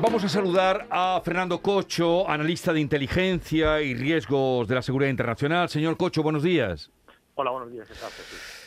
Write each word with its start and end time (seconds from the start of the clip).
Vamos 0.00 0.24
a 0.24 0.28
saludar 0.28 0.86
a 0.90 1.20
Fernando 1.24 1.60
Cocho, 1.60 2.28
analista 2.28 2.72
de 2.72 2.80
inteligencia 2.80 3.80
y 3.80 3.94
riesgos 3.94 4.66
de 4.68 4.74
la 4.74 4.82
seguridad 4.82 5.10
internacional. 5.10 5.68
Señor 5.68 5.96
Cocho, 5.96 6.22
buenos 6.22 6.42
días. 6.42 6.90
Hola, 7.34 7.50
buenos 7.50 7.72
días. 7.72 7.88
¿qué 7.88 7.94
tal, 7.94 8.10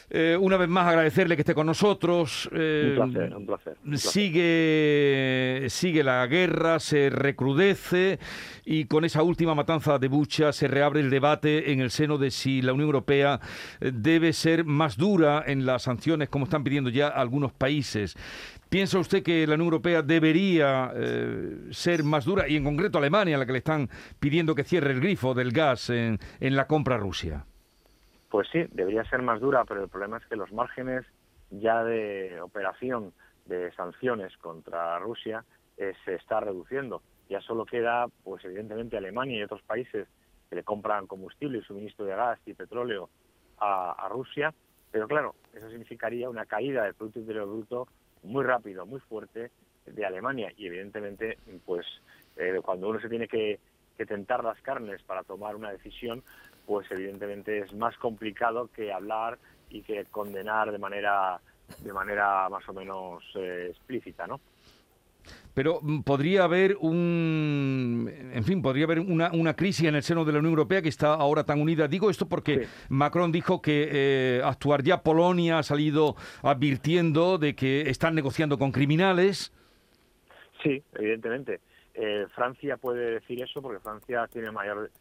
eh, 0.09 0.37
una 0.39 0.55
vez 0.55 0.69
más 0.69 0.87
agradecerle 0.87 1.35
que 1.35 1.41
esté 1.41 1.53
con 1.53 1.67
nosotros. 1.67 2.49
Eh, 2.53 2.97
un, 2.97 3.11
placer, 3.11 3.35
un, 3.35 3.45
placer, 3.45 3.77
Sigue, 3.95 5.65
sigue 5.69 6.01
la 6.01 6.25
guerra, 6.27 6.79
se 6.79 7.09
recrudece 7.09 8.17
y 8.63 8.85
con 8.85 9.03
esa 9.03 9.21
última 9.21 9.53
matanza 9.53 9.99
de 9.99 10.07
Bucha 10.07 10.53
se 10.53 10.69
reabre 10.69 11.01
el 11.01 11.09
debate 11.09 11.73
en 11.73 11.81
el 11.81 11.91
seno 11.91 12.17
de 12.17 12.31
si 12.31 12.61
la 12.61 12.71
Unión 12.71 12.87
Europea 12.87 13.41
eh, 13.81 13.91
debe 13.93 14.31
ser 14.31 14.63
más 14.63 14.95
dura 14.95 15.43
en 15.45 15.65
las 15.65 15.83
sanciones 15.83 16.29
como 16.29 16.45
están 16.45 16.63
pidiendo 16.63 16.89
ya 16.89 17.09
algunos 17.09 17.51
países. 17.51 18.15
¿Piensa 18.69 18.99
usted 18.99 19.23
que 19.23 19.47
la 19.47 19.55
Unión 19.55 19.67
Europea 19.67 20.01
debería 20.01 20.91
ser 21.71 22.03
más 22.03 22.25
dura 22.25 22.47
y 22.47 22.55
en 22.55 22.63
concreto 22.63 22.97
Alemania, 22.97 23.37
la 23.37 23.45
que 23.45 23.53
le 23.53 23.59
están 23.59 23.89
pidiendo 24.19 24.55
que 24.55 24.63
cierre 24.63 24.91
el 24.91 24.99
grifo 24.99 25.33
del 25.33 25.51
gas 25.51 25.89
en, 25.89 26.19
en 26.39 26.55
la 26.55 26.67
compra 26.67 26.95
a 26.95 26.97
Rusia? 26.97 27.45
Pues 28.29 28.47
sí, 28.51 28.65
debería 28.71 29.03
ser 29.05 29.21
más 29.21 29.39
dura, 29.39 29.63
pero 29.65 29.83
el 29.83 29.89
problema 29.89 30.17
es 30.17 30.25
que 30.25 30.35
los 30.35 30.51
márgenes 30.51 31.05
ya 31.49 31.83
de 31.83 32.41
operación 32.41 33.13
de 33.45 33.71
sanciones 33.73 34.35
contra 34.37 34.99
Rusia 34.99 35.45
eh, 35.77 35.93
se 36.05 36.15
está 36.15 36.39
reduciendo. 36.39 37.01
Ya 37.29 37.41
solo 37.41 37.65
queda, 37.65 38.07
pues 38.23 38.43
evidentemente, 38.45 38.97
Alemania 38.97 39.37
y 39.37 39.43
otros 39.43 39.61
países 39.63 40.07
que 40.49 40.55
le 40.55 40.63
compran 40.63 41.07
combustible 41.07 41.59
y 41.59 41.61
suministro 41.61 42.05
de 42.05 42.15
gas 42.15 42.39
y 42.45 42.53
petróleo 42.53 43.09
a, 43.59 44.07
Rusia, 44.09 44.53
pero 44.91 45.07
claro, 45.07 45.35
eso 45.53 45.67
significaría 45.69 46.29
una 46.29 46.45
caída 46.45 46.83
del 46.83 46.93
Producto 46.93 47.19
Interior 47.19 47.47
Bruto 47.47 47.87
muy 48.27 48.43
rápido, 48.43 48.85
muy 48.85 48.99
fuerte 48.99 49.51
de 49.85 50.05
Alemania 50.05 50.51
y 50.57 50.67
evidentemente, 50.67 51.37
pues 51.65 51.85
eh, 52.35 52.59
cuando 52.63 52.89
uno 52.89 52.99
se 52.99 53.09
tiene 53.09 53.27
que 53.27 53.59
tentar 54.05 54.43
las 54.43 54.61
carnes 54.61 55.01
para 55.03 55.23
tomar 55.23 55.55
una 55.55 55.71
decisión, 55.71 56.23
pues 56.65 56.85
evidentemente 56.91 57.59
es 57.59 57.73
más 57.73 57.97
complicado 57.97 58.69
que 58.75 58.91
hablar 58.91 59.39
y 59.69 59.81
que 59.81 60.05
condenar 60.05 60.71
de 60.71 60.77
manera 60.77 61.41
de 61.79 61.93
manera 61.93 62.47
más 62.49 62.67
o 62.69 62.73
menos 62.73 63.23
eh, 63.35 63.67
explícita, 63.71 64.27
¿no? 64.27 64.39
Pero 65.57 65.79
mm, 65.81 66.01
podría 66.01 66.43
haber 66.43 66.77
un, 66.81 68.13
en 68.31 68.43
fin, 68.43 68.61
podría 68.61 68.85
haber 68.85 68.99
una, 68.99 69.31
una, 69.31 69.55
crisis 69.55 69.87
en 69.87 69.95
el 69.95 70.03
seno 70.03 70.23
de 70.23 70.31
la 70.31 70.37
Unión 70.37 70.51
Europea 70.51 70.83
que 70.83 70.89
está 70.89 71.15
ahora 71.15 71.45
tan 71.45 71.59
unida. 71.59 71.87
Digo 71.87 72.11
esto 72.11 72.29
porque 72.29 72.67
Macron 72.89 73.31
dijo 73.31 73.59
que 73.59 73.89
eh, 73.91 74.41
actuar 74.43 74.83
ya 74.83 75.01
Polonia 75.01 75.57
ha 75.57 75.63
salido 75.63 76.15
advirtiendo 76.43 77.39
de 77.39 77.55
que 77.55 77.89
están 77.89 78.13
negociando 78.13 78.59
con 78.59 78.71
criminales. 78.71 79.51
Sí, 80.61 80.83
evidentemente. 80.93 81.59
Eh, 81.95 82.27
Francia 82.35 82.77
puede 82.77 83.13
decir 83.13 83.41
eso 83.41 83.59
porque 83.59 83.79
Francia 83.79 84.27
tiene 84.31 84.51
mayor 84.51 84.91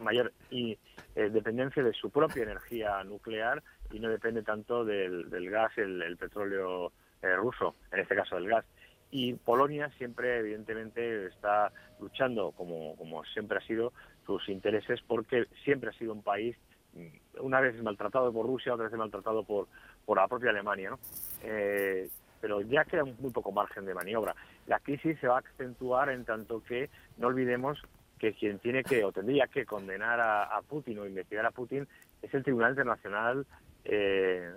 mayor 0.00 0.32
y, 0.50 0.78
eh, 1.14 1.28
dependencia 1.28 1.82
de 1.82 1.92
su 1.92 2.08
propia 2.08 2.44
energía 2.44 3.04
nuclear 3.04 3.62
y 3.92 4.00
no 4.00 4.08
depende 4.08 4.42
tanto 4.42 4.82
del, 4.82 5.28
gas, 5.50 5.76
el, 5.76 6.00
el 6.00 6.16
petróleo 6.16 6.90
eh, 7.22 7.34
ruso, 7.36 7.74
en 7.92 8.00
este 8.00 8.14
caso 8.14 8.36
del 8.36 8.48
gas. 8.48 8.64
Y 9.10 9.34
Polonia 9.34 9.90
siempre, 9.98 10.38
evidentemente, 10.38 11.26
está 11.26 11.72
luchando, 12.00 12.52
como, 12.52 12.96
como 12.96 13.24
siempre 13.24 13.58
ha 13.58 13.66
sido, 13.66 13.92
sus 14.26 14.48
intereses, 14.48 15.00
porque 15.06 15.46
siempre 15.64 15.90
ha 15.90 15.92
sido 15.92 16.12
un 16.12 16.22
país, 16.22 16.56
mm, 16.94 17.44
una 17.44 17.60
vez 17.60 17.80
maltratado 17.82 18.32
por 18.32 18.46
Rusia, 18.46 18.74
otra 18.74 18.88
vez 18.88 18.98
maltratado 18.98 19.44
por, 19.44 19.68
por 20.04 20.16
la 20.18 20.26
propia 20.26 20.50
Alemania. 20.50 20.96
Eh, 21.42 22.08
pero 22.40 22.60
ya 22.60 22.84
queda 22.84 23.04
muy 23.04 23.30
poco 23.30 23.52
margen 23.52 23.84
de 23.86 23.94
maniobra. 23.94 24.34
La 24.66 24.78
crisis 24.80 25.18
se 25.20 25.26
va 25.26 25.36
a 25.36 25.40
acentuar 25.40 26.10
en 26.10 26.24
tanto 26.24 26.62
que 26.62 26.90
no 27.16 27.28
olvidemos 27.28 27.82
que 28.18 28.32
quien 28.32 28.58
tiene 28.58 28.82
que 28.82 29.04
o 29.04 29.12
tendría 29.12 29.46
que 29.46 29.66
condenar 29.66 30.20
a, 30.20 30.60
Putin 30.62 30.98
o 30.98 31.06
investigar 31.06 31.44
a 31.44 31.50
Putin 31.50 31.86
es 32.22 32.32
el 32.32 32.42
Tribunal 32.42 32.70
Internacional 32.70 33.46
eh, 33.84 34.52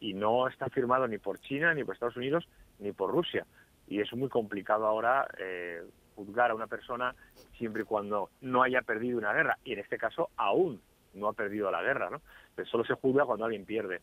y 0.00 0.14
no 0.14 0.48
está 0.48 0.68
firmado 0.68 1.06
ni 1.06 1.18
por 1.18 1.38
China, 1.40 1.74
ni 1.74 1.84
por 1.84 1.94
Estados 1.94 2.16
Unidos, 2.16 2.48
ni 2.80 2.92
por 2.92 3.10
Rusia. 3.10 3.46
Y 3.86 4.00
es 4.00 4.12
muy 4.12 4.28
complicado 4.28 4.86
ahora 4.86 5.26
eh, 5.38 5.82
juzgar 6.14 6.50
a 6.50 6.54
una 6.54 6.66
persona 6.66 7.14
siempre 7.56 7.82
y 7.82 7.84
cuando 7.84 8.30
no 8.40 8.62
haya 8.62 8.82
perdido 8.82 9.18
una 9.18 9.32
guerra. 9.32 9.58
Y 9.64 9.72
en 9.72 9.80
este 9.80 9.98
caso 9.98 10.30
aún 10.36 10.80
no 11.14 11.28
ha 11.28 11.32
perdido 11.32 11.70
la 11.70 11.82
guerra, 11.82 12.10
¿no? 12.10 12.20
Pero 12.54 12.68
solo 12.68 12.84
se 12.84 12.94
juzga 12.94 13.26
cuando 13.26 13.44
alguien 13.44 13.64
pierde. 13.64 14.00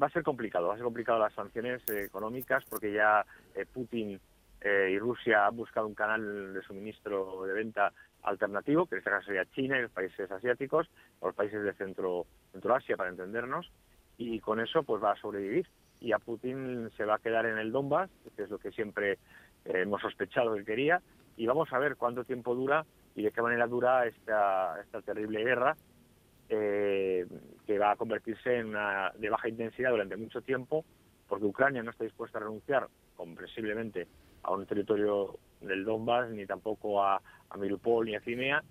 Va 0.00 0.06
a 0.06 0.10
ser 0.10 0.22
complicado, 0.22 0.68
va 0.68 0.74
a 0.74 0.76
ser 0.76 0.84
complicado 0.84 1.18
las 1.18 1.34
sanciones 1.34 1.82
eh, 1.90 2.04
económicas 2.04 2.64
porque 2.68 2.92
ya 2.92 3.24
Putin 3.72 4.18
y 4.64 4.96
Rusia 5.00 5.46
han 5.46 5.56
buscado 5.56 5.88
un 5.88 5.94
canal 5.94 6.54
de 6.54 6.62
suministro 6.62 7.44
de 7.44 7.52
venta 7.52 7.92
alternativo, 8.22 8.86
que 8.86 8.94
en 8.94 8.98
este 9.00 9.10
caso 9.10 9.26
sería 9.26 9.44
China 9.46 9.78
y 9.78 9.82
los 9.82 9.90
países 9.90 10.30
asiáticos, 10.30 10.88
o 11.20 11.26
los 11.26 11.34
países 11.34 11.62
de 11.62 11.72
Centro, 11.74 12.26
Asia 12.74 12.96
para 12.96 13.10
entendernos, 13.10 13.70
y 14.16 14.40
con 14.40 14.60
eso 14.60 14.82
pues 14.82 15.02
va 15.02 15.12
a 15.12 15.16
sobrevivir. 15.16 15.66
Y 16.02 16.12
a 16.12 16.18
Putin 16.18 16.90
se 16.96 17.04
va 17.04 17.14
a 17.14 17.18
quedar 17.18 17.46
en 17.46 17.58
el 17.58 17.70
Donbass, 17.70 18.10
que 18.36 18.42
es 18.42 18.50
lo 18.50 18.58
que 18.58 18.72
siempre 18.72 19.12
eh, 19.64 19.82
hemos 19.82 20.00
sospechado 20.02 20.54
que 20.54 20.64
quería, 20.64 21.00
y 21.36 21.46
vamos 21.46 21.72
a 21.72 21.78
ver 21.78 21.96
cuánto 21.96 22.24
tiempo 22.24 22.54
dura 22.54 22.84
y 23.14 23.22
de 23.22 23.30
qué 23.30 23.40
manera 23.40 23.66
dura 23.66 24.06
esta, 24.06 24.80
esta 24.80 25.00
terrible 25.02 25.44
guerra, 25.44 25.76
eh, 26.48 27.26
que 27.66 27.78
va 27.78 27.92
a 27.92 27.96
convertirse 27.96 28.58
en 28.58 28.70
una 28.70 29.12
de 29.16 29.30
baja 29.30 29.48
intensidad 29.48 29.90
durante 29.90 30.16
mucho 30.16 30.42
tiempo, 30.42 30.84
porque 31.28 31.44
Ucrania 31.44 31.82
no 31.82 31.92
está 31.92 32.04
dispuesta 32.04 32.38
a 32.38 32.42
renunciar, 32.42 32.88
comprensiblemente, 33.16 34.08
a 34.42 34.52
un 34.52 34.66
territorio 34.66 35.38
del 35.60 35.84
Donbass, 35.84 36.30
ni 36.30 36.46
tampoco 36.46 37.02
a, 37.02 37.22
a 37.48 37.56
Mariupol 37.56 38.06
ni 38.06 38.16
a 38.16 38.20
Crimea, 38.20 38.62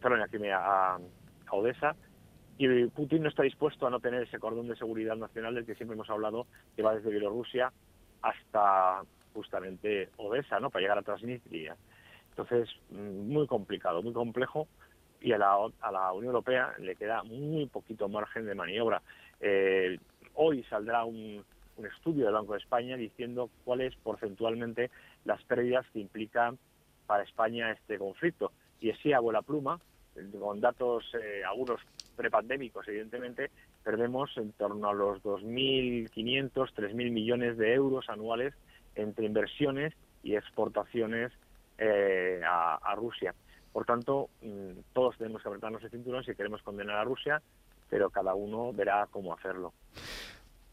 perdón, 0.00 0.22
a 0.22 0.28
Crimea, 0.28 0.58
a, 0.60 0.98
Odessa, 1.52 1.96
y 2.60 2.86
Putin 2.88 3.22
no 3.22 3.30
está 3.30 3.42
dispuesto 3.42 3.86
a 3.86 3.90
no 3.90 4.00
tener 4.00 4.22
ese 4.22 4.38
cordón 4.38 4.68
de 4.68 4.76
seguridad 4.76 5.16
nacional 5.16 5.54
del 5.54 5.64
que 5.64 5.74
siempre 5.74 5.94
hemos 5.94 6.10
hablado, 6.10 6.46
que 6.76 6.82
va 6.82 6.94
desde 6.94 7.10
Bielorrusia 7.10 7.72
hasta 8.20 9.02
justamente 9.32 10.10
Odessa, 10.18 10.60
¿no? 10.60 10.68
Para 10.68 10.82
llegar 10.82 10.98
a 10.98 11.02
Transnistria. 11.02 11.74
Entonces, 12.28 12.68
mm, 12.90 13.32
muy 13.32 13.46
complicado, 13.46 14.02
muy 14.02 14.12
complejo, 14.12 14.68
y 15.22 15.32
a 15.32 15.38
la, 15.38 15.56
a 15.80 15.90
la 15.90 16.12
Unión 16.12 16.34
Europea 16.34 16.74
le 16.78 16.96
queda 16.96 17.22
muy 17.22 17.64
poquito 17.66 18.10
margen 18.10 18.44
de 18.44 18.54
maniobra. 18.54 19.00
Eh, 19.40 19.98
hoy 20.34 20.62
saldrá 20.64 21.06
un, 21.06 21.42
estudio 21.78 22.26
del 22.26 22.34
Banco 22.34 22.52
de 22.52 22.58
España 22.58 22.94
diciendo 22.94 23.48
cuáles 23.64 23.96
porcentualmente 23.96 24.90
las 25.24 25.42
pérdidas 25.44 25.86
que 25.94 26.00
implica 26.00 26.54
para 27.06 27.22
España 27.22 27.72
este 27.72 27.98
conflicto. 27.98 28.52
Y 28.82 28.90
así 28.90 29.14
a 29.14 29.20
buena 29.20 29.40
pluma, 29.40 29.80
con 30.38 30.60
datos 30.60 31.10
eh, 31.14 31.42
algunos 31.42 31.80
prepandémicos, 32.20 32.86
evidentemente, 32.86 33.50
perdemos 33.82 34.36
en 34.36 34.52
torno 34.52 34.90
a 34.90 34.92
los 34.92 35.22
2.500, 35.22 36.52
3.000 36.52 36.92
millones 37.10 37.56
de 37.56 37.72
euros 37.72 38.10
anuales 38.10 38.52
entre 38.94 39.24
inversiones 39.24 39.94
y 40.22 40.34
exportaciones 40.36 41.32
eh, 41.78 42.42
a, 42.46 42.94
Rusia. 42.94 43.34
Por 43.72 43.86
tanto, 43.86 44.28
mm, 44.42 44.80
todos 44.92 45.16
tenemos 45.16 45.42
que 45.42 45.48
apretarnos 45.48 45.82
el 45.82 45.90
cinturón 45.90 46.22
si 46.22 46.34
queremos 46.34 46.62
condenar 46.62 46.96
a 46.96 47.04
Rusia, 47.04 47.40
pero 47.88 48.10
cada 48.10 48.34
uno 48.34 48.70
verá 48.74 49.08
cómo 49.10 49.32
hacerlo. 49.32 49.72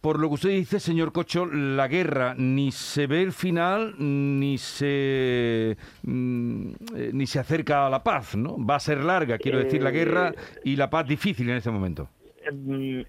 Por 0.07 0.21
lo 0.21 0.29
que 0.29 0.35
usted 0.35 0.49
dice, 0.51 0.79
señor 0.79 1.11
Cocho, 1.11 1.45
la 1.45 1.89
guerra 1.89 2.33
ni 2.33 2.71
se 2.71 3.07
ve 3.07 3.21
el 3.23 3.33
final 3.33 3.93
ni 3.99 4.57
se 4.57 5.75
mm, 6.03 6.71
eh, 6.95 7.11
ni 7.11 7.27
se 7.27 7.39
acerca 7.39 7.85
a 7.85 7.89
la 7.89 8.01
paz, 8.01 8.37
¿no? 8.37 8.55
Va 8.57 8.75
a 8.75 8.79
ser 8.79 8.99
larga, 8.99 9.37
quiero 9.37 9.57
decir, 9.59 9.83
la 9.83 9.91
guerra 9.91 10.31
y 10.63 10.77
la 10.77 10.89
paz 10.89 11.09
difícil 11.09 11.49
en 11.49 11.57
este 11.57 11.71
momento. 11.71 12.07
Mm, 12.49 13.01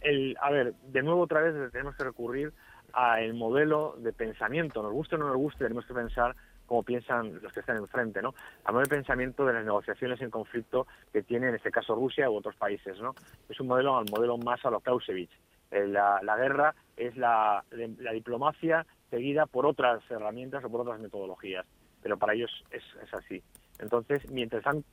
a 0.42 0.50
ver, 0.50 0.74
de 0.88 1.02
nuevo 1.04 1.20
otra 1.20 1.40
vez 1.40 1.70
tenemos 1.70 1.94
que 1.94 2.02
recurrir 2.02 2.52
al 2.92 3.32
modelo 3.32 3.94
de 3.98 4.12
pensamiento. 4.12 4.82
Nos 4.82 4.92
guste 4.92 5.14
o 5.14 5.18
no 5.18 5.28
nos 5.28 5.36
guste, 5.36 5.66
tenemos 5.66 5.86
que 5.86 5.94
pensar 5.94 6.34
como 6.66 6.82
piensan 6.82 7.40
los 7.40 7.52
que 7.52 7.60
están 7.60 7.76
enfrente, 7.76 8.20
¿no? 8.22 8.34
Al 8.64 8.74
modelo 8.74 8.88
de 8.88 8.96
pensamiento 8.96 9.46
de 9.46 9.52
las 9.52 9.64
negociaciones 9.64 10.20
en 10.20 10.30
conflicto 10.30 10.88
que 11.12 11.22
tiene 11.22 11.50
en 11.50 11.54
este 11.54 11.70
caso 11.70 11.94
Rusia 11.94 12.28
u 12.28 12.34
otros 12.34 12.56
países, 12.56 12.98
¿no? 13.00 13.14
Es 13.48 13.60
un 13.60 13.68
modelo 13.68 13.96
al 13.96 14.06
modelo 14.10 14.36
más 14.36 14.64
a 14.64 14.70
lo 14.70 14.80
Clausewitz 14.80 15.30
eh, 15.70 15.86
la, 15.86 16.36
guerra 16.36 16.74
es 16.96 17.16
la, 17.16 17.64
diplomacia 18.12 18.86
seguida 19.10 19.46
por 19.46 19.66
otras 19.66 20.02
herramientas 20.10 20.64
o 20.64 20.70
por 20.70 20.80
otras 20.80 21.00
metodologías, 21.00 21.66
pero 22.02 22.18
para 22.18 22.34
ellos 22.34 22.50
es, 22.70 22.82
así. 23.12 23.42
Entonces, 23.78 24.28
mientras 24.30 24.60
están 24.60 24.84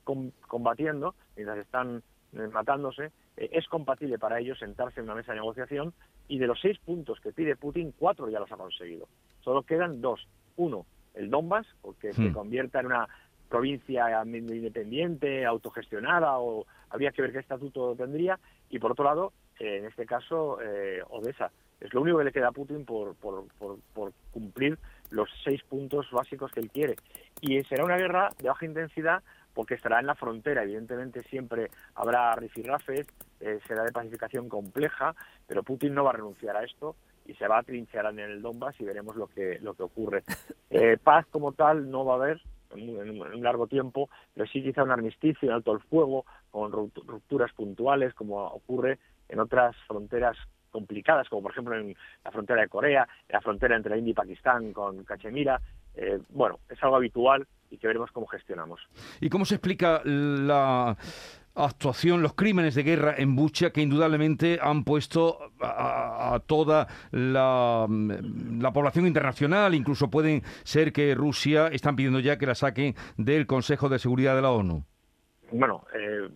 combatiendo, 0.46 1.14
mientras 1.34 1.58
están 1.58 2.02
eh, 2.32 2.48
matándose, 2.52 3.10
eh, 3.36 3.50
es 3.52 3.66
compatible 3.68 4.18
para 4.18 4.38
ellos 4.38 4.58
sentarse 4.58 5.00
en 5.00 5.04
una 5.04 5.14
mesa 5.14 5.32
de 5.32 5.40
negociación 5.40 5.92
y 6.28 6.38
de 6.38 6.46
los 6.46 6.60
seis 6.60 6.78
puntos 6.78 7.20
que 7.20 7.32
pide 7.32 7.56
Putin, 7.56 7.92
cuatro 7.98 8.28
ya 8.28 8.40
los 8.40 8.52
ha 8.52 8.56
conseguido. 8.56 9.08
Solo 9.40 9.62
quedan 9.62 10.00
dos. 10.00 10.26
Uno, 10.56 10.86
el 11.14 11.30
Donbass, 11.30 11.66
porque 11.82 12.12
se 12.12 12.30
hmm. 12.30 12.32
convierta 12.32 12.80
en 12.80 12.86
una 12.86 13.08
provincia 13.48 14.24
independiente, 14.24 15.44
autogestionada, 15.44 16.38
o 16.38 16.66
habría 16.90 17.12
que 17.12 17.22
ver 17.22 17.32
qué 17.32 17.38
estatuto 17.38 17.94
tendría, 17.94 18.38
y 18.70 18.78
por 18.78 18.92
otro 18.92 19.04
lado, 19.04 19.32
en 19.58 19.86
este 19.86 20.06
caso, 20.06 20.58
eh, 20.60 21.02
Odessa. 21.10 21.50
Es 21.80 21.92
lo 21.92 22.00
único 22.00 22.18
que 22.18 22.24
le 22.24 22.32
queda 22.32 22.48
a 22.48 22.52
Putin 22.52 22.84
por, 22.84 23.14
por, 23.16 23.44
por, 23.58 24.12
cumplir 24.32 24.78
los 25.10 25.28
seis 25.44 25.62
puntos 25.64 26.10
básicos 26.10 26.50
que 26.50 26.60
él 26.60 26.70
quiere. 26.70 26.96
Y 27.40 27.62
será 27.64 27.84
una 27.84 27.98
guerra 27.98 28.30
de 28.38 28.48
baja 28.48 28.64
intensidad 28.64 29.22
porque 29.52 29.74
estará 29.74 30.00
en 30.00 30.06
la 30.06 30.14
frontera. 30.14 30.62
Evidentemente 30.62 31.22
siempre 31.24 31.70
habrá 31.94 32.34
rifirrafes, 32.34 33.06
eh, 33.40 33.60
será 33.66 33.84
de 33.84 33.92
pacificación 33.92 34.48
compleja, 34.48 35.14
pero 35.46 35.62
Putin 35.62 35.94
no 35.94 36.04
va 36.04 36.10
a 36.10 36.14
renunciar 36.14 36.56
a 36.56 36.64
esto 36.64 36.96
y 37.26 37.34
se 37.34 37.46
va 37.46 37.58
a 37.58 37.62
trinchear 37.62 38.06
en 38.06 38.20
el 38.20 38.42
Donbass 38.42 38.80
y 38.80 38.84
veremos 38.84 39.16
lo 39.16 39.26
que, 39.26 39.58
lo 39.60 39.74
que 39.74 39.82
ocurre. 39.82 40.22
Eh, 40.68 40.98
paz 41.02 41.24
como 41.30 41.52
tal 41.52 41.88
no 41.90 42.04
va 42.04 42.14
a 42.14 42.16
haber 42.16 42.42
en, 42.74 43.20
un 43.20 43.42
largo 43.42 43.66
tiempo, 43.66 44.10
pero 44.34 44.46
sí 44.48 44.62
quizá 44.62 44.82
un 44.82 44.90
armisticio, 44.90 45.48
un 45.48 45.54
alto 45.54 45.72
el 45.72 45.80
fuego, 45.80 46.26
con 46.56 46.72
rupturas 46.72 47.52
puntuales, 47.52 48.14
como 48.14 48.42
ocurre 48.46 48.98
en 49.28 49.40
otras 49.40 49.76
fronteras 49.86 50.38
complicadas, 50.70 51.28
como 51.28 51.42
por 51.42 51.52
ejemplo 51.52 51.76
en 51.76 51.94
la 52.24 52.30
frontera 52.30 52.62
de 52.62 52.68
Corea, 52.68 53.06
en 53.28 53.34
la 53.34 53.42
frontera 53.42 53.76
entre 53.76 53.98
India 53.98 54.12
y 54.12 54.14
Pakistán 54.14 54.72
con 54.72 55.04
Cachemira. 55.04 55.60
Eh, 55.94 56.18
bueno, 56.30 56.60
es 56.70 56.82
algo 56.82 56.96
habitual 56.96 57.46
y 57.70 57.76
que 57.76 57.86
veremos 57.86 58.10
cómo 58.10 58.26
gestionamos. 58.26 58.80
¿Y 59.20 59.28
cómo 59.28 59.44
se 59.44 59.56
explica 59.56 60.00
la 60.04 60.96
actuación, 61.54 62.22
los 62.22 62.32
crímenes 62.32 62.74
de 62.74 62.84
guerra 62.84 63.14
en 63.18 63.36
Bucha 63.36 63.68
que 63.68 63.82
indudablemente 63.82 64.58
han 64.58 64.82
puesto 64.84 65.38
a, 65.60 66.40
toda 66.46 66.86
la, 67.10 67.86
la, 67.86 68.72
población 68.72 69.06
internacional, 69.06 69.74
incluso 69.74 70.08
pueden 70.08 70.42
ser 70.64 70.94
que 70.94 71.14
Rusia 71.14 71.68
están 71.68 71.96
pidiendo 71.96 72.20
ya 72.20 72.38
que 72.38 72.46
la 72.46 72.54
saquen 72.54 72.94
del 73.18 73.46
Consejo 73.46 73.90
de 73.90 73.98
Seguridad 73.98 74.36
de 74.36 74.42
la 74.42 74.52
ONU. 74.52 74.84
Bueno, 75.52 75.84
eh, 75.94 76.28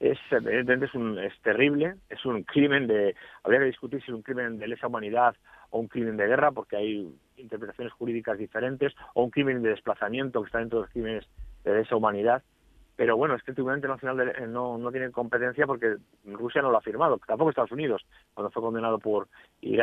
es 0.00 0.18
evidentemente 0.30 0.86
es, 0.86 0.94
un, 0.94 1.18
es 1.18 1.38
terrible, 1.42 1.96
es 2.08 2.24
un 2.24 2.44
crimen 2.44 2.86
de, 2.86 3.16
habría 3.42 3.60
que 3.60 3.66
discutir 3.66 4.00
si 4.00 4.10
es 4.10 4.14
un 4.14 4.22
crimen 4.22 4.58
de 4.58 4.68
lesa 4.68 4.86
humanidad 4.86 5.34
o 5.70 5.80
un 5.80 5.88
crimen 5.88 6.16
de 6.16 6.26
guerra, 6.26 6.52
porque 6.52 6.76
hay 6.76 7.14
interpretaciones 7.36 7.92
jurídicas 7.92 8.38
diferentes, 8.38 8.94
o 9.14 9.24
un 9.24 9.30
crimen 9.30 9.62
de 9.62 9.70
desplazamiento 9.70 10.40
que 10.40 10.46
está 10.46 10.58
dentro 10.58 10.78
de 10.78 10.84
los 10.84 10.92
crímenes 10.92 11.28
de 11.64 11.74
lesa 11.74 11.96
humanidad. 11.96 12.42
Pero 12.96 13.16
bueno, 13.16 13.36
es 13.36 13.42
que 13.44 13.52
el 13.52 13.54
Tribunal 13.54 13.78
Internacional 13.78 14.34
eh, 14.36 14.46
no, 14.48 14.76
no 14.76 14.90
tiene 14.90 15.12
competencia 15.12 15.66
porque 15.66 15.98
Rusia 16.24 16.62
no 16.62 16.70
lo 16.70 16.78
ha 16.78 16.82
firmado, 16.82 17.20
tampoco 17.26 17.50
Estados 17.50 17.70
Unidos, 17.70 18.04
cuando 18.34 18.50
fue 18.50 18.62
condenado 18.62 18.98
por, 18.98 19.28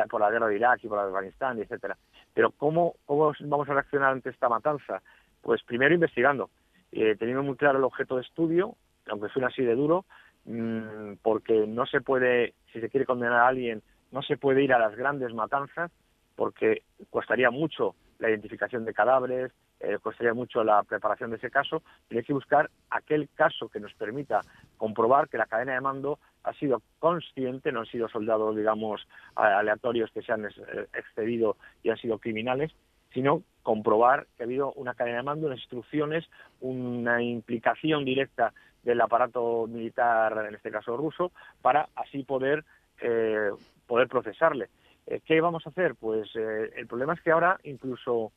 por 0.10 0.22
la 0.22 0.32
guerra 0.32 0.48
de 0.48 0.56
Irak 0.58 0.80
y 0.84 0.88
por 0.90 1.00
Afganistán, 1.00 1.60
etcétera. 1.60 1.98
Pero 2.34 2.52
¿cómo, 2.52 2.96
¿cómo 3.06 3.34
vamos 3.40 3.70
a 3.70 3.74
reaccionar 3.74 4.12
ante 4.12 4.32
esta 4.32 4.50
matanza? 4.50 5.02
Pues 5.42 5.64
primero 5.64 5.94
investigando, 5.94 6.50
eh, 6.92 7.16
teniendo 7.18 7.44
muy 7.44 7.56
claro 7.56 7.78
el 7.78 7.86
objeto 7.86 8.18
de 8.18 8.24
estudio, 8.24 8.76
aunque 9.10 9.30
suene 9.30 9.48
así 9.48 9.64
de 9.64 9.76
duro, 9.76 10.06
mmm, 10.46 11.14
porque 11.22 11.66
no 11.68 11.86
se 11.86 12.02
puede, 12.02 12.54
si 12.72 12.82
se 12.82 12.90
quiere 12.90 13.06
condenar 13.06 13.40
a 13.40 13.48
alguien, 13.48 13.82
no 14.12 14.22
se 14.22 14.38
puede 14.38 14.64
ir 14.64 14.74
a 14.74 14.80
las 14.80 14.96
grandes 14.96 15.34
matanzas, 15.34 15.92
porque 16.36 16.84
costaría 17.10 17.50
mucho 17.52 17.96
la 18.20 18.30
identificación 18.30 18.86
de 18.86 18.94
cadáveres, 18.94 19.52
eh, 19.80 19.98
costaría 20.02 20.34
mucho 20.34 20.64
la 20.64 20.84
preparación 20.84 21.32
de 21.32 21.38
ese 21.38 21.52
caso, 21.52 21.84
y 22.10 22.18
hay 22.18 22.24
que 22.24 22.34
buscar 22.34 22.70
aquel 22.90 23.30
caso 23.36 23.70
que 23.70 23.80
nos 23.80 23.94
permita 23.94 24.42
comprobar 24.78 25.28
que 25.28 25.38
la 25.38 25.48
cadena 25.48 25.74
de 25.74 25.82
mando 25.82 26.20
ha 26.44 26.54
sido 26.54 26.82
consciente, 27.00 27.72
no 27.72 27.82
han 27.82 27.86
sido 27.88 28.08
soldados, 28.08 28.56
digamos, 28.56 29.08
aleatorios 29.36 30.12
que 30.12 30.22
se 30.22 30.32
han 30.32 30.46
eh, 30.46 30.50
excedido 30.94 31.58
y 31.84 31.90
han 31.90 31.98
sido 31.98 32.20
criminales, 32.20 32.72
sino 33.14 33.44
comprobar 33.64 34.28
que 34.38 34.44
ha 34.44 34.46
habido 34.46 34.72
una 34.74 34.94
cadena 34.94 35.18
de 35.18 35.24
mando, 35.24 35.48
unas 35.48 35.60
instrucciones, 35.60 36.26
una 36.62 37.22
implicación 37.22 38.06
directa 38.06 38.54
del 38.86 39.02
aparato 39.02 39.68
militar, 39.68 40.46
en 40.48 40.56
este 40.56 40.72
caso 40.72 40.96
ruso, 40.96 41.32
para 41.62 41.90
así 41.96 42.24
poder, 42.24 42.64
eh, 43.02 43.50
poder 43.88 44.08
procesarle. 44.08 44.70
Eh, 45.08 45.20
¿Qué 45.26 45.42
vamos 45.42 45.66
a 45.66 45.70
hacer? 45.70 45.96
Pues 45.96 46.30
eh, 46.36 46.72
el 46.78 46.88
problema 46.88 47.14
es 47.14 47.22
que 47.22 47.32
ahora 47.32 47.60
incluso 47.64 48.32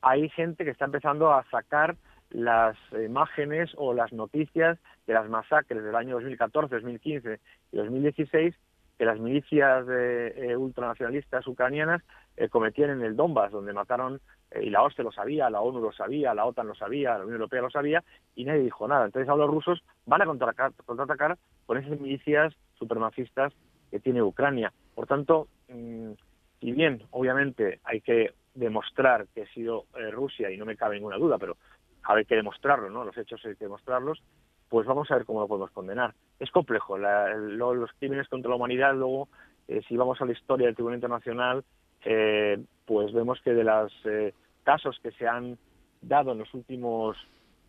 hay 0.00 0.30
gente 0.30 0.64
que 0.64 0.70
está 0.70 0.84
empezando 0.84 1.32
a 1.32 1.44
sacar 1.50 1.96
las 2.30 2.76
imágenes 2.92 3.70
o 3.76 3.92
las 3.92 4.12
noticias 4.12 4.78
de 5.06 5.14
las 5.14 5.28
masacres 5.28 5.82
del 5.82 5.96
año 5.96 6.14
2014, 6.14 6.74
2015 6.76 7.40
y 7.72 7.76
2016 7.76 8.54
que 8.98 9.04
las 9.04 9.20
milicias 9.20 9.86
de, 9.86 10.56
ultranacionalistas 10.56 11.46
ucranianas 11.46 12.02
cometían 12.50 12.90
en 12.90 13.02
el 13.02 13.16
Donbass, 13.16 13.52
donde 13.52 13.72
mataron 13.72 14.20
eh, 14.50 14.64
y 14.64 14.70
la 14.70 14.82
OSCE 14.82 15.02
lo 15.02 15.12
sabía, 15.12 15.50
la 15.50 15.60
ONU 15.60 15.80
lo 15.80 15.92
sabía, 15.92 16.34
la 16.34 16.46
OTAN 16.46 16.68
lo 16.68 16.74
sabía, 16.74 17.18
la 17.18 17.24
Unión 17.24 17.34
Europea 17.34 17.62
lo 17.62 17.70
sabía, 17.70 18.02
y 18.34 18.44
nadie 18.44 18.62
dijo 18.62 18.88
nada. 18.88 19.06
Entonces 19.06 19.28
ahora 19.28 19.46
los 19.46 19.54
rusos 19.54 19.82
van 20.06 20.22
a 20.22 20.26
contraatacar, 20.26 21.38
con 21.66 21.78
esas 21.78 22.00
milicias 22.00 22.54
supremacistas 22.78 23.52
que 23.90 24.00
tiene 24.00 24.22
Ucrania. 24.22 24.72
Por 24.94 25.06
tanto, 25.06 25.48
mm, 25.68 26.12
si 26.60 26.72
bien 26.72 27.02
obviamente 27.10 27.80
hay 27.84 28.00
que 28.00 28.32
demostrar 28.54 29.26
que 29.34 29.42
ha 29.42 29.52
sido 29.52 29.84
eh, 29.96 30.10
Rusia, 30.10 30.50
y 30.50 30.56
no 30.56 30.64
me 30.64 30.76
cabe 30.76 30.96
ninguna 30.96 31.16
duda, 31.16 31.38
pero 31.38 31.56
hay 32.02 32.24
que 32.24 32.36
demostrarlo, 32.36 32.88
¿no? 32.90 33.04
Los 33.04 33.16
hechos 33.16 33.44
hay 33.44 33.54
que 33.54 33.66
demostrarlos, 33.66 34.22
pues 34.68 34.86
vamos 34.86 35.10
a 35.10 35.14
ver 35.14 35.24
cómo 35.24 35.40
lo 35.40 35.48
podemos 35.48 35.70
condenar. 35.70 36.14
Es 36.38 36.50
complejo, 36.50 36.98
los 36.98 37.90
crímenes 37.98 38.28
contra 38.28 38.50
la 38.50 38.56
humanidad, 38.56 38.94
luego, 38.94 39.28
eh, 39.66 39.80
si 39.88 39.96
vamos 39.96 40.20
a 40.20 40.24
la 40.24 40.32
historia 40.32 40.66
del 40.66 40.74
Tribunal 40.74 40.98
Internacional, 40.98 41.64
eh, 42.04 42.62
pues 42.86 43.12
vemos 43.12 43.40
que 43.42 43.54
de 43.54 43.64
los 43.64 43.92
eh, 44.04 44.34
casos 44.64 44.98
que 45.02 45.10
se 45.12 45.26
han 45.26 45.58
dado 46.00 46.32
en 46.32 46.38
los 46.38 46.52
últimos 46.54 47.16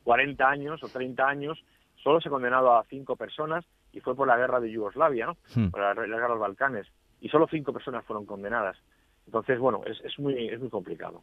40 0.04 0.48
años 0.48 0.84
o 0.84 0.88
30 0.88 1.28
años, 1.28 1.64
solo 2.04 2.22
se 2.22 2.30
ha 2.30 2.32
condenado 2.32 2.74
a 2.74 2.84
cinco 2.86 3.16
personas 3.16 3.66
y 3.92 4.02
fue 4.02 4.16
por 4.16 4.28
la 4.28 4.38
guerra 4.38 4.60
de 4.60 4.72
Yugoslavia, 4.72 5.26
¿no? 5.26 5.38
Hmm. 5.56 5.70
por 5.70 5.82
la, 5.82 5.94
guerra 5.94 6.24
de 6.24 6.30
los 6.30 6.40
Balcanes, 6.40 6.88
y 7.22 7.30
solo 7.30 7.48
cinco 7.50 7.74
personas 7.74 8.06
fueron 8.06 8.26
condenadas. 8.26 8.78
Entonces, 9.26 9.60
bueno, 9.60 9.82
es, 9.86 10.00
es, 10.04 10.18
muy, 10.20 10.48
es 10.48 10.60
muy 10.60 10.70
complicado. 10.70 11.22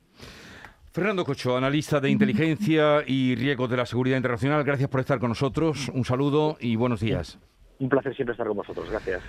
Fernando 0.97 1.27
Cocho, 1.27 1.59
analista 1.59 2.01
de 2.01 2.09
inteligencia 2.09 3.05
y 3.07 3.35
riesgos 3.35 3.69
de 3.69 3.77
la 3.77 3.85
seguridad 3.85 4.17
internacional, 4.17 4.65
gracias 4.65 4.89
por 4.89 5.01
estar 5.01 5.19
con 5.19 5.29
nosotros. 5.29 5.91
Un 5.93 6.07
saludo 6.07 6.57
y 6.59 6.77
buenos 6.77 7.01
días. 7.01 7.39
Un 7.79 7.91
placer 7.91 8.17
siempre 8.17 8.33
estar 8.33 8.47
con 8.47 8.57
vosotros. 8.57 8.89
Gracias. 8.89 9.23